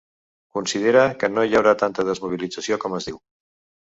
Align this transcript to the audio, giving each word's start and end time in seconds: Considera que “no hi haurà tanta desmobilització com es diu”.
Considera 0.57 1.03
que 1.23 1.29
“no 1.35 1.43
hi 1.49 1.55
haurà 1.59 1.73
tanta 1.83 2.07
desmobilització 2.11 2.81
com 2.87 2.97
es 3.03 3.11
diu”. 3.11 3.25